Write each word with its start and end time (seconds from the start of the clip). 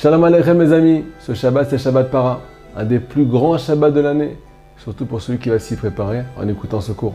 Shalom 0.00 0.24
Aleichem 0.24 0.56
mes 0.56 0.72
amis, 0.72 1.04
ce 1.20 1.34
Shabbat 1.34 1.68
c'est 1.68 1.76
Shabbat 1.76 2.10
Para, 2.10 2.40
un 2.74 2.84
des 2.84 3.00
plus 3.00 3.26
grands 3.26 3.58
Shabbats 3.58 3.90
de 3.90 4.00
l'année, 4.00 4.38
surtout 4.78 5.04
pour 5.04 5.20
celui 5.20 5.38
qui 5.38 5.50
va 5.50 5.58
s'y 5.58 5.76
préparer 5.76 6.22
en 6.38 6.48
écoutant 6.48 6.80
ce 6.80 6.92
cours. 6.92 7.12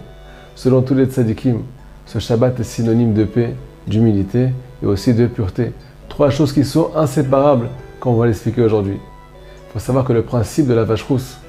Selon 0.54 0.83
tous 0.83 0.94
les 0.94 1.06
tzadikim, 1.06 1.63
ce 2.06 2.19
Shabbat 2.19 2.60
est 2.60 2.63
synonyme 2.63 3.15
de 3.15 3.24
paix, 3.24 3.56
d'humilité 3.87 4.49
et 4.83 4.85
aussi 4.85 5.15
de 5.15 5.26
pureté. 5.26 5.71
Trois 6.10 6.29
choses 6.29 6.53
qui 6.53 6.63
sont 6.63 6.92
inséparables, 6.96 7.69
comme 7.99 8.13
on 8.13 8.17
va 8.17 8.28
l'expliquer 8.28 8.62
aujourd'hui. 8.62 8.99
Il 8.99 9.74
faut 9.74 9.79
savoir 9.79 10.06
que 10.06 10.13
le 10.13 10.22
principe 10.22 10.67
de 10.67 10.76
la 10.76 10.83
vache 10.83 11.02
rousse, 11.02 11.40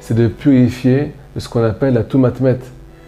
c'est 0.00 0.12
de 0.12 0.28
purifier 0.28 1.14
de 1.34 1.40
ce 1.40 1.48
qu'on 1.48 1.64
appelle 1.64 1.94
la 1.94 2.04
tumatmet, 2.04 2.58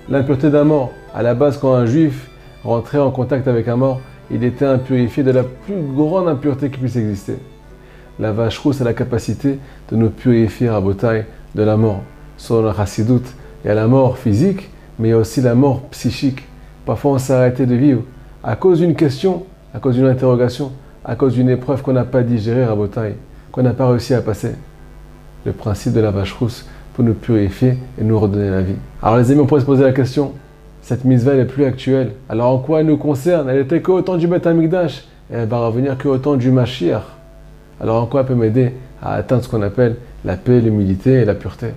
l'impureté 0.08 0.48
d'un 0.48 0.64
mort. 0.64 0.90
À 1.12 1.22
la 1.22 1.34
base, 1.34 1.58
quand 1.58 1.74
un 1.74 1.84
juif 1.84 2.30
rentrait 2.64 2.96
en 2.96 3.10
contact 3.10 3.46
avec 3.46 3.68
un 3.68 3.76
mort, 3.76 4.00
il 4.30 4.42
était 4.42 4.64
impurifié 4.64 5.22
de 5.22 5.30
la 5.30 5.44
plus 5.44 5.82
grande 5.94 6.28
impureté 6.28 6.70
qui 6.70 6.78
puisse 6.78 6.96
exister. 6.96 7.36
La 8.18 8.32
vache 8.32 8.58
rousse 8.58 8.80
a 8.80 8.84
la 8.84 8.92
capacité 8.92 9.58
de 9.90 9.96
nous 9.96 10.10
purifier 10.10 10.68
à 10.68 10.80
Botaï 10.80 11.24
de 11.54 11.62
la 11.62 11.76
mort. 11.76 12.02
Selon 12.36 12.62
la 12.62 12.74
chassidoute, 12.74 13.34
il 13.64 13.68
y 13.68 13.70
a 13.70 13.74
la 13.74 13.86
mort 13.86 14.18
physique, 14.18 14.70
mais 14.98 15.08
il 15.08 15.10
y 15.12 15.14
a 15.14 15.18
aussi 15.18 15.40
la 15.40 15.54
mort 15.54 15.82
psychique. 15.90 16.42
Parfois, 16.84 17.12
on 17.12 17.18
s'est 17.18 17.32
arrêté 17.32 17.66
de 17.66 17.74
vivre 17.74 18.02
à 18.42 18.56
cause 18.56 18.80
d'une 18.80 18.94
question, 18.94 19.44
à 19.74 19.78
cause 19.78 19.94
d'une 19.94 20.06
interrogation, 20.06 20.72
à 21.04 21.14
cause 21.14 21.34
d'une 21.34 21.48
épreuve 21.48 21.82
qu'on 21.82 21.92
n'a 21.92 22.04
pas 22.04 22.22
digérée 22.22 22.64
à 22.64 22.74
Botaï, 22.74 23.14
qu'on 23.50 23.62
n'a 23.62 23.72
pas 23.72 23.88
réussi 23.88 24.14
à 24.14 24.20
passer. 24.20 24.52
Le 25.44 25.52
principe 25.52 25.92
de 25.92 26.00
la 26.00 26.10
vache 26.10 26.32
rousse 26.32 26.66
pour 26.94 27.04
nous 27.04 27.14
purifier 27.14 27.78
et 28.00 28.04
nous 28.04 28.18
redonner 28.18 28.50
la 28.50 28.60
vie. 28.60 28.76
Alors 29.02 29.16
les 29.16 29.30
amis, 29.30 29.40
on 29.40 29.46
pourrait 29.46 29.62
se 29.62 29.66
poser 29.66 29.84
la 29.84 29.92
question, 29.92 30.32
cette 30.82 31.04
mitzvah 31.04 31.34
est 31.34 31.44
plus 31.44 31.64
actuelle. 31.64 32.12
Alors 32.28 32.50
en 32.50 32.58
quoi 32.58 32.80
elle 32.80 32.86
nous 32.86 32.96
concerne? 32.96 33.48
Elle 33.48 33.60
était 33.60 33.80
qu'au 33.80 34.02
temps 34.02 34.16
du 34.16 34.26
Beth 34.26 34.46
Amikdash 34.46 35.04
et 35.32 35.36
elle 35.36 35.48
va 35.48 35.66
revenir 35.66 35.96
qu'au 35.96 36.36
du 36.36 36.50
Mashiach. 36.50 37.21
Alors 37.82 38.00
en 38.00 38.06
quoi 38.06 38.20
elle 38.20 38.26
peut 38.26 38.34
m'aider 38.34 38.72
à 39.02 39.14
atteindre 39.14 39.42
ce 39.42 39.48
qu'on 39.48 39.62
appelle 39.62 39.96
la 40.24 40.36
paix, 40.36 40.60
l'humilité 40.60 41.14
et 41.14 41.24
la 41.24 41.34
pureté? 41.34 41.74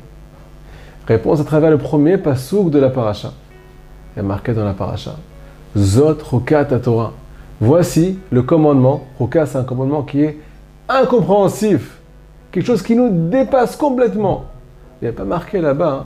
Réponse 1.07 1.39
à 1.39 1.43
travers 1.43 1.71
le 1.71 1.79
premier 1.79 2.17
pasouk 2.17 2.69
de 2.69 2.77
la 2.77 2.89
paracha. 2.89 3.33
Il 4.15 4.19
est 4.19 4.23
marqué 4.23 4.53
dans 4.53 4.63
la 4.63 4.73
paracha. 4.73 5.15
Zot 5.75 6.17
Rokat 6.23 6.65
Torah. 6.65 7.13
Voici 7.59 8.19
le 8.31 8.43
commandement. 8.43 9.05
Rokat, 9.17 9.47
c'est 9.47 9.57
un 9.57 9.63
commandement 9.63 10.03
qui 10.03 10.21
est 10.21 10.37
incompréhensif. 10.87 11.99
Quelque 12.51 12.65
chose 12.67 12.83
qui 12.83 12.95
nous 12.95 13.29
dépasse 13.29 13.75
complètement. 13.75 14.45
Il 15.01 15.05
n'y 15.05 15.09
a 15.09 15.13
pas 15.13 15.25
marqué 15.25 15.59
là-bas. 15.59 16.05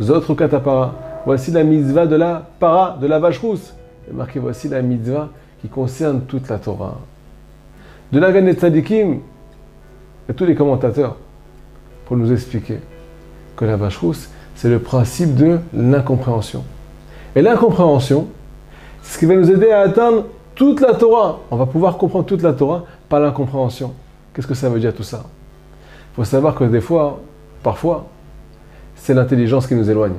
Hein. 0.00 0.02
Zot 0.02 0.20
Rokat 0.20 0.48
Para. 0.48 0.94
Voici 1.26 1.50
la 1.50 1.62
mitzvah 1.62 2.06
de 2.06 2.16
la 2.16 2.42
para, 2.58 2.96
de 3.00 3.06
la 3.06 3.18
vache 3.18 3.38
rousse. 3.38 3.74
Il 4.06 4.14
est 4.14 4.16
marqué 4.16 4.38
voici 4.38 4.68
la 4.68 4.80
mitzvah 4.80 5.28
qui 5.60 5.68
concerne 5.68 6.22
toute 6.22 6.48
la 6.48 6.58
Torah. 6.58 6.98
De 8.12 8.20
la 8.20 8.30
des 8.30 8.52
Tzadikim 8.52 9.18
et 10.28 10.32
tous 10.32 10.44
les 10.44 10.54
commentateurs 10.54 11.16
pour 12.04 12.16
nous 12.16 12.32
expliquer 12.32 12.78
que 13.56 13.64
la 13.64 13.76
vache 13.76 13.98
rousse, 13.98 14.28
c'est 14.54 14.68
le 14.68 14.78
principe 14.78 15.34
de 15.34 15.58
l'incompréhension. 15.74 16.62
Et 17.34 17.42
l'incompréhension, 17.42 18.28
c'est 19.02 19.14
ce 19.14 19.18
qui 19.18 19.26
va 19.26 19.34
nous 19.34 19.50
aider 19.50 19.70
à 19.70 19.80
atteindre 19.80 20.26
toute 20.54 20.80
la 20.80 20.94
Torah. 20.94 21.40
On 21.50 21.56
va 21.56 21.66
pouvoir 21.66 21.98
comprendre 21.98 22.26
toute 22.26 22.42
la 22.42 22.52
Torah 22.52 22.84
par 23.08 23.20
l'incompréhension. 23.20 23.92
Qu'est-ce 24.32 24.46
que 24.46 24.54
ça 24.54 24.68
veut 24.68 24.80
dire 24.80 24.94
tout 24.94 25.02
ça? 25.02 25.24
Il 26.12 26.16
faut 26.16 26.24
savoir 26.24 26.54
que 26.54 26.64
des 26.64 26.80
fois, 26.80 27.20
parfois, 27.62 28.06
c'est 28.94 29.14
l'intelligence 29.14 29.66
qui 29.66 29.74
nous 29.74 29.90
éloigne. 29.90 30.14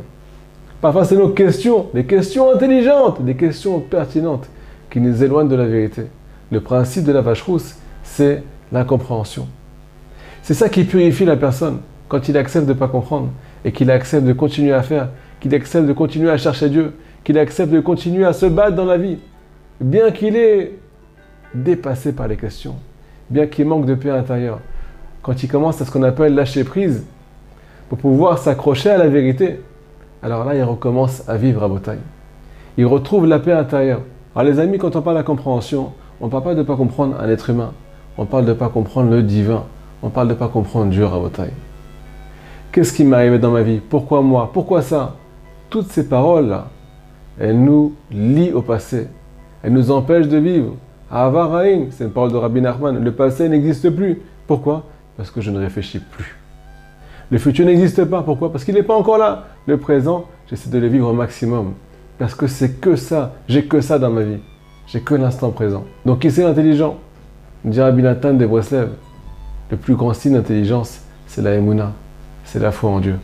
Parfois, 0.81 1.05
c'est 1.05 1.15
nos 1.15 1.29
questions, 1.29 1.87
des 1.93 2.05
questions 2.05 2.53
intelligentes, 2.53 3.23
des 3.23 3.35
questions 3.35 3.79
pertinentes 3.79 4.47
qui 4.89 4.99
nous 4.99 5.23
éloignent 5.23 5.49
de 5.49 5.55
la 5.55 5.65
vérité. 5.65 6.03
Le 6.51 6.61
principe 6.61 7.03
de 7.03 7.11
la 7.11 7.21
vache 7.21 7.41
rousse, 7.41 7.75
c'est 8.03 8.43
l'incompréhension. 8.71 9.47
C'est 10.41 10.53
ça 10.53 10.69
qui 10.69 10.83
purifie 10.83 11.25
la 11.25 11.35
personne 11.35 11.79
quand 12.07 12.29
il 12.29 12.37
accepte 12.37 12.65
de 12.65 12.73
ne 12.73 12.77
pas 12.77 12.87
comprendre 12.87 13.29
et 13.65 13.71
qu'il 13.71 13.91
accepte 13.91 14.25
de 14.25 14.33
continuer 14.33 14.73
à 14.73 14.81
faire, 14.81 15.09
qu'il 15.39 15.53
accepte 15.53 15.87
de 15.87 15.93
continuer 15.93 16.29
à 16.29 16.37
chercher 16.37 16.69
Dieu, 16.69 16.93
qu'il 17.23 17.37
accepte 17.37 17.71
de 17.71 17.81
continuer 17.81 18.25
à 18.25 18.33
se 18.33 18.45
battre 18.45 18.75
dans 18.75 18.85
la 18.85 18.97
vie, 18.97 19.17
bien 19.81 20.11
qu'il 20.11 20.37
est 20.37 20.79
dépassé 21.53 22.13
par 22.13 22.27
les 22.27 22.37
questions, 22.37 22.75
bien 23.29 23.47
qu'il 23.47 23.65
manque 23.65 23.85
de 23.85 23.95
paix 23.95 24.09
intérieure. 24.09 24.59
Quand 25.21 25.43
il 25.43 25.49
commence 25.49 25.81
à 25.81 25.85
ce 25.85 25.91
qu'on 25.91 26.03
appelle 26.03 26.33
lâcher 26.33 26.63
prise, 26.63 27.03
pour 27.89 27.97
pouvoir 27.97 28.37
s'accrocher 28.37 28.89
à 28.89 28.97
la 28.97 29.07
vérité, 29.07 29.59
alors 30.23 30.45
là, 30.45 30.55
il 30.55 30.63
recommence 30.63 31.27
à 31.27 31.37
vivre 31.37 31.63
à 31.63 31.67
Botaï. 31.67 31.99
Il 32.77 32.85
retrouve 32.85 33.27
la 33.27 33.39
paix 33.39 33.53
intérieure. 33.53 34.01
Alors 34.35 34.51
les 34.51 34.59
amis, 34.59 34.77
quand 34.77 34.95
on 34.95 35.01
parle 35.01 35.17
de 35.17 35.21
la 35.21 35.23
compréhension, 35.23 35.93
on 36.21 36.25
ne 36.25 36.31
parle 36.31 36.43
pas 36.43 36.53
de 36.53 36.59
ne 36.59 36.63
pas 36.63 36.75
comprendre 36.75 37.19
un 37.19 37.29
être 37.29 37.49
humain, 37.49 37.73
on 38.17 38.25
parle 38.25 38.45
de 38.45 38.49
ne 38.51 38.55
pas 38.55 38.69
comprendre 38.69 39.11
le 39.11 39.23
divin, 39.23 39.63
on 40.01 40.09
parle 40.09 40.27
de 40.27 40.33
ne 40.33 40.37
pas 40.37 40.47
comprendre 40.47 40.91
Dieu 40.91 41.05
à 41.05 41.09
Botaï. 41.09 41.51
Qu'est-ce 42.71 42.93
qui 42.93 43.03
m'est 43.03 43.15
arrivé 43.15 43.39
dans 43.39 43.51
ma 43.51 43.61
vie? 43.61 43.79
Pourquoi 43.79 44.21
moi? 44.21 44.51
Pourquoi 44.53 44.81
ça? 44.81 45.15
Toutes 45.69 45.87
ces 45.87 46.07
paroles-là, 46.07 46.67
elles 47.39 47.59
nous 47.59 47.93
lient 48.11 48.51
au 48.51 48.61
passé. 48.61 49.07
Elles 49.63 49.73
nous 49.73 49.91
empêchent 49.91 50.27
de 50.27 50.37
vivre. 50.37 50.75
Avaraim, 51.09 51.85
c'est 51.91 52.03
une 52.03 52.11
parole 52.11 52.31
de 52.31 52.37
Rabbi 52.37 52.61
Nachman, 52.61 53.03
le 53.03 53.11
passé 53.11 53.49
n'existe 53.49 53.89
plus. 53.89 54.21
Pourquoi? 54.45 54.83
Parce 55.15 55.31
que 55.31 55.41
je 55.41 55.51
ne 55.51 55.59
réfléchis 55.59 55.99
plus. 55.99 56.37
Le 57.29 57.37
futur 57.37 57.65
n'existe 57.65 58.05
pas. 58.05 58.21
Pourquoi? 58.21 58.51
Parce 58.51 58.63
qu'il 58.63 58.75
n'est 58.75 58.83
pas 58.83 58.95
encore 58.95 59.17
là. 59.17 59.45
Le 59.65 59.77
présent, 59.77 60.25
j'essaie 60.49 60.69
de 60.69 60.77
le 60.77 60.87
vivre 60.87 61.09
au 61.09 61.13
maximum. 61.13 61.73
Parce 62.17 62.33
que 62.33 62.47
c'est 62.47 62.79
que 62.79 62.95
ça. 62.95 63.33
J'ai 63.47 63.65
que 63.65 63.81
ça 63.81 63.99
dans 63.99 64.09
ma 64.09 64.23
vie. 64.23 64.39
J'ai 64.87 65.01
que 65.01 65.15
l'instant 65.15 65.51
présent. 65.51 65.83
Donc, 66.05 66.19
qui 66.19 66.31
c'est 66.31 66.43
l'intelligent? 66.43 66.95
Dit 67.65 67.81
Rabbi 67.81 68.01
Nathan 68.01 68.33
de 68.33 68.45
Breslev. 68.45 68.89
Le 69.69 69.75
plus 69.75 69.95
grand 69.95 70.13
signe 70.13 70.33
d'intelligence, 70.33 71.01
c'est 71.25 71.41
la 71.41 71.55
Emouna. 71.55 71.91
C'est 72.45 72.59
la 72.59 72.71
foi 72.71 72.91
en 72.91 72.99
Dieu. 73.01 73.15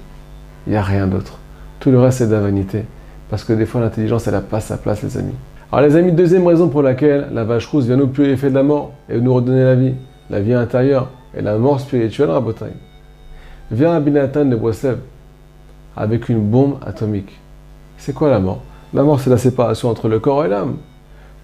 Il 0.67 0.71
n'y 0.71 0.75
a 0.75 0.81
rien 0.81 1.07
d'autre. 1.07 1.39
Tout 1.79 1.89
le 1.89 1.99
reste, 2.01 2.17
c'est 2.17 2.27
de 2.27 2.33
la 2.33 2.41
vanité. 2.41 2.83
Parce 3.29 3.45
que 3.45 3.53
des 3.53 3.65
fois, 3.65 3.79
l'intelligence, 3.79 4.27
elle 4.27 4.33
n'a 4.33 4.41
pas 4.41 4.59
sa 4.59 4.75
place, 4.75 5.03
les 5.03 5.17
amis. 5.17 5.35
Alors, 5.71 5.87
les 5.87 5.95
amis, 5.95 6.11
deuxième 6.11 6.45
raison 6.45 6.67
pour 6.67 6.81
laquelle 6.81 7.29
la 7.31 7.45
vache 7.45 7.65
rousse 7.67 7.85
vient 7.85 7.95
nous 7.95 8.07
purifier 8.07 8.49
de 8.49 8.55
la 8.55 8.63
mort 8.63 8.91
et 9.07 9.21
nous 9.21 9.33
redonner 9.33 9.63
la 9.63 9.75
vie, 9.75 9.93
la 10.29 10.41
vie 10.41 10.53
intérieure 10.53 11.11
et 11.33 11.41
la 11.41 11.57
mort 11.57 11.79
spirituelle, 11.79 12.29
Rabotai. 12.29 12.73
Vient 13.71 13.93
Abinatan 13.93 14.45
de 14.45 14.57
Breslev 14.57 14.97
avec 15.95 16.27
une 16.27 16.41
bombe 16.41 16.75
atomique. 16.85 17.39
C'est 17.97 18.13
quoi 18.13 18.29
la 18.29 18.39
mort? 18.39 18.61
La 18.93 19.03
mort, 19.03 19.21
c'est 19.21 19.29
la 19.29 19.37
séparation 19.37 19.89
entre 19.89 20.09
le 20.09 20.19
corps 20.19 20.43
et 20.43 20.49
l'âme. 20.49 20.75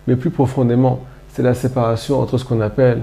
Mais 0.07 0.15
plus 0.15 0.29
profondément, 0.29 1.01
c'est 1.29 1.43
la 1.43 1.53
séparation 1.53 2.19
entre 2.19 2.37
ce 2.37 2.45
qu'on 2.45 2.61
appelle 2.61 3.01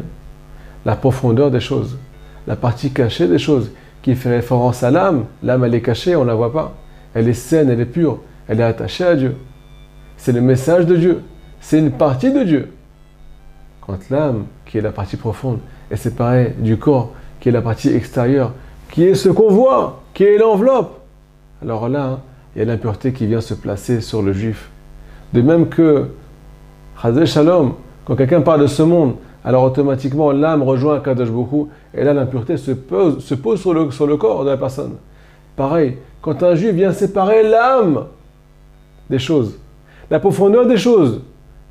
la 0.84 0.96
profondeur 0.96 1.50
des 1.50 1.60
choses, 1.60 1.98
la 2.46 2.56
partie 2.56 2.92
cachée 2.92 3.26
des 3.28 3.38
choses, 3.38 3.70
qui 4.02 4.14
fait 4.14 4.30
référence 4.30 4.82
à 4.82 4.90
l'âme. 4.90 5.24
L'âme, 5.42 5.64
elle 5.64 5.74
est 5.74 5.82
cachée, 5.82 6.14
on 6.14 6.22
ne 6.22 6.28
la 6.28 6.34
voit 6.34 6.52
pas. 6.52 6.74
Elle 7.14 7.28
est 7.28 7.32
saine, 7.32 7.70
elle 7.70 7.80
est 7.80 7.86
pure, 7.86 8.20
elle 8.46 8.60
est 8.60 8.64
attachée 8.64 9.04
à 9.04 9.16
Dieu. 9.16 9.36
C'est 10.16 10.32
le 10.32 10.40
message 10.40 10.86
de 10.86 10.96
Dieu. 10.96 11.22
C'est 11.60 11.78
une 11.78 11.90
partie 11.90 12.32
de 12.32 12.44
Dieu. 12.44 12.72
Quand 13.80 13.98
l'âme, 14.10 14.44
qui 14.64 14.78
est 14.78 14.80
la 14.80 14.92
partie 14.92 15.16
profonde, 15.16 15.58
est 15.90 15.96
séparée 15.96 16.54
du 16.58 16.76
corps, 16.76 17.12
qui 17.40 17.48
est 17.48 17.52
la 17.52 17.62
partie 17.62 17.88
extérieure, 17.88 18.52
qui 18.90 19.04
est 19.04 19.14
ce 19.14 19.28
qu'on 19.28 19.50
voit, 19.50 20.02
qui 20.14 20.24
est 20.24 20.38
l'enveloppe, 20.38 21.00
alors 21.62 21.88
là, 21.88 22.20
il 22.54 22.60
y 22.60 22.62
a 22.62 22.64
l'impureté 22.64 23.12
qui 23.12 23.26
vient 23.26 23.40
se 23.40 23.54
placer 23.54 24.00
sur 24.00 24.22
le 24.22 24.32
juif. 24.32 24.70
De 25.32 25.42
même 25.42 25.68
que, 25.68 26.10
Chazé 27.00 27.26
Shalom, 27.26 27.74
quand 28.04 28.16
quelqu'un 28.16 28.40
parle 28.40 28.62
de 28.62 28.66
ce 28.66 28.82
monde, 28.82 29.16
alors 29.44 29.64
automatiquement 29.64 30.32
l'âme 30.32 30.62
rejoint 30.62 31.00
Kadosh 31.00 31.30
Bokhu, 31.30 31.70
et 31.94 32.02
là 32.02 32.14
l'impureté 32.14 32.56
se 32.56 32.72
pose, 32.72 33.22
sur 33.24 34.06
le 34.06 34.16
corps 34.16 34.44
de 34.44 34.50
la 34.50 34.56
personne. 34.56 34.94
Pareil, 35.54 35.98
quand 36.20 36.42
un 36.42 36.54
juif 36.54 36.72
vient 36.72 36.92
séparer 36.92 37.42
l'âme 37.42 38.06
des 39.08 39.18
choses, 39.18 39.58
la 40.10 40.18
profondeur 40.18 40.66
des 40.66 40.76
choses, 40.76 41.20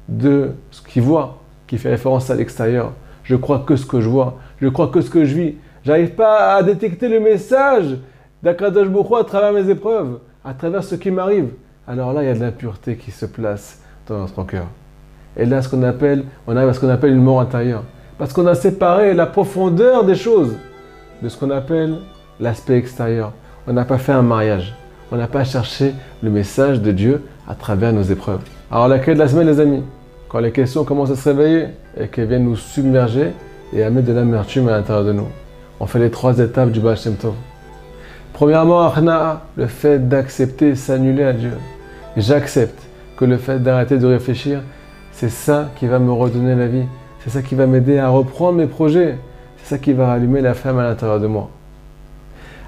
de 0.08 0.52
ce 0.72 0.81
qu'il 0.81 1.02
voit, 1.02 1.38
qui 1.67 1.78
fait 1.78 1.90
référence 1.90 2.29
à 2.29 2.35
l'extérieur, 2.35 2.91
je 3.23 3.35
crois 3.35 3.64
que 3.66 3.76
ce 3.76 3.85
que 3.85 4.00
je 4.00 4.08
vois, 4.08 4.38
je 4.61 4.67
crois 4.67 4.88
que 4.88 5.02
ce 5.02 5.09
que 5.09 5.26
je 5.26 5.35
vis, 5.35 5.55
j'arrive 5.84 6.11
pas 6.11 6.55
à 6.55 6.64
détecter 6.64 7.09
le 7.09 7.20
message 7.20 7.97
d'Akadosh 8.44 8.88
Bokhu 8.88 9.16
à 9.16 9.23
travers 9.23 9.52
mes 9.52 9.70
épreuves, 9.70 10.20
à 10.44 10.53
travers 10.53 10.84
ce 10.84 10.96
qui 10.96 11.09
m'arrive. 11.09 11.50
Alors 11.88 12.14
là, 12.14 12.23
il 12.23 12.28
y 12.28 12.29
a 12.29 12.35
de 12.35 12.40
l'impureté 12.40 12.96
qui 12.96 13.11
se 13.11 13.26
place 13.26 13.82
dans 14.08 14.20
notre 14.20 14.44
cœur. 14.44 14.67
Et 15.37 15.46
là, 15.46 15.61
ce 15.61 15.70
qu'on 15.70 15.84
appelle, 15.84 16.23
on 16.47 16.55
arrive 16.55 16.70
à 16.70 16.73
ce 16.73 16.79
qu'on 16.79 16.90
appelle 16.90 17.11
une 17.11 17.22
mort 17.22 17.41
intérieure. 17.41 17.84
Parce 18.17 18.32
qu'on 18.32 18.47
a 18.47 18.55
séparé 18.55 19.14
la 19.14 19.26
profondeur 19.26 20.05
des 20.05 20.16
choses 20.16 20.55
de 21.22 21.29
ce 21.29 21.37
qu'on 21.37 21.52
appelle 21.52 21.96
l'aspect 22.40 22.78
extérieur. 22.78 23.34
On 23.67 23.73
n'a 23.73 23.85
pas 23.85 23.97
fait 23.97 24.14
un 24.14 24.22
mariage. 24.22 24.76
On 25.11 25.17
n'a 25.17 25.28
pas 25.28 25.43
cherché 25.43 25.93
le 26.23 26.29
message 26.29 26.82
de 26.82 26.91
Dieu 26.91 27.22
à 27.47 27.55
travers 27.55 27.93
nos 27.93 28.03
épreuves. 28.03 28.41
Alors 28.72 28.87
la 28.87 28.99
clé 28.99 29.14
de 29.14 29.20
la 29.20 29.28
semaine, 29.28 29.47
les 29.47 29.59
amis, 29.59 29.84
quand 30.29 30.40
les 30.40 30.52
questions 30.52 30.84
commencent 30.84 31.11
à 31.11 31.16
se 31.16 31.29
réveiller 31.29 31.67
et 31.99 32.08
qu'elles 32.08 32.28
viennent 32.28 32.46
nous 32.46 32.55
submerger 32.55 33.31
et 33.73 33.84
à 33.84 33.90
mettre 33.90 34.08
de 34.08 34.14
l'amertume 34.14 34.67
à 34.70 34.72
l'intérieur 34.72 35.05
de 35.05 35.14
nous, 35.14 35.28
on 35.79 35.85
fait 35.85 35.99
les 35.99 36.09
trois 36.09 36.40
étapes 36.40 36.72
du 36.72 36.79
Baal 36.79 36.97
Shem 36.97 37.16
Tov. 37.16 37.34
Premièrement, 38.34 38.91
le 39.55 39.67
fait 39.67 40.09
d'accepter, 40.09 40.76
s'annuler 40.76 41.23
à 41.23 41.34
Dieu. 41.34 41.53
J'accepte 42.17 42.81
que 43.17 43.26
le 43.26 43.38
fait 43.38 43.59
d'arrêter 43.59 43.97
de 43.97 44.05
réfléchir, 44.05 44.61
c'est 45.16 45.29
ça 45.29 45.72
qui 45.78 45.88
va 45.88 45.97
me 45.97 46.12
redonner 46.12 46.56
la 46.56 46.67
vie. 46.67 46.84
C'est 47.23 47.29
ça 47.29 47.41
qui 47.41 47.56
va 47.56 47.67
m'aider 47.67 47.97
à 47.97 48.09
reprendre 48.09 48.58
mes 48.58 48.67
projets. 48.67 49.17
c'est 49.58 49.76
ça 49.76 49.78
qui 49.78 49.94
va 49.94 50.08
rallumer 50.08 50.41
la 50.41 50.53
flamme 50.53 50.78
à 50.78 50.84
l'intérieur 50.84 51.22
de 51.22 51.28
moi. 51.28 51.50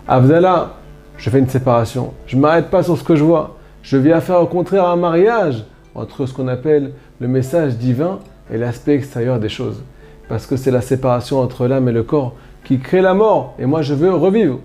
Abdallah, 0.08 0.76
je 1.18 1.30
fais 1.30 1.40
une 1.40 1.50
séparation. 1.50 2.14
Je 2.26 2.38
ne 2.38 2.42
m'arrête 2.42 2.70
pas 2.70 2.84
sur 2.84 2.98
ce 2.98 3.04
que 3.04 3.18
je 3.18 3.24
vois. 3.24 3.58
Je 3.84 3.98
viens 3.98 4.22
faire 4.22 4.42
au 4.42 4.46
contraire 4.46 4.88
un 4.88 4.96
mariage 4.96 5.66
entre 5.94 6.26
ce 6.26 6.34
qu'on 6.34 6.48
appelle 6.48 6.94
le 7.20 7.28
message 7.28 7.76
divin 7.76 8.20
et 8.50 8.58
l'aspect 8.58 8.96
extérieur 8.96 9.40
des 9.40 9.50
choses. 9.50 9.84
Parce 10.30 10.46
que 10.46 10.56
c'est 10.56 10.72
la 10.72 10.82
séparation 10.82 11.42
entre 11.42 11.68
l'âme 11.68 11.90
et 11.90 11.92
le 11.94 12.04
corps 12.04 12.34
qui 12.64 12.80
crée 12.80 13.02
la 13.02 13.14
mort. 13.14 13.56
Et 13.60 13.66
moi, 13.66 13.82
je 13.82 13.94
veux 13.94 14.14
revivre. 14.14 14.60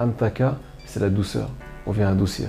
Antaka, 0.00 0.56
c'est 0.86 1.00
la 1.00 1.10
douceur. 1.10 1.50
On 1.86 1.92
vient 1.92 2.08
adoucir. 2.08 2.48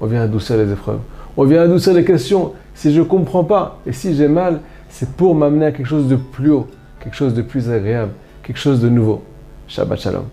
On 0.00 0.06
vient 0.06 0.22
adoucir 0.22 0.56
les 0.56 0.72
épreuves. 0.72 1.00
On 1.36 1.44
vient 1.44 1.62
adoucir 1.62 1.92
les 1.92 2.04
questions. 2.04 2.54
Si 2.74 2.92
je 2.92 3.00
ne 3.00 3.04
comprends 3.04 3.44
pas 3.44 3.80
et 3.86 3.92
si 3.92 4.14
j'ai 4.14 4.28
mal, 4.28 4.60
c'est 4.88 5.10
pour 5.10 5.34
m'amener 5.34 5.66
à 5.66 5.72
quelque 5.72 5.86
chose 5.86 6.08
de 6.08 6.16
plus 6.16 6.50
haut, 6.50 6.66
quelque 7.00 7.16
chose 7.16 7.34
de 7.34 7.42
plus 7.42 7.70
agréable, 7.70 8.12
quelque 8.42 8.58
chose 8.58 8.80
de 8.80 8.88
nouveau. 8.88 9.22
Shabbat 9.68 10.00
Shalom. 10.00 10.24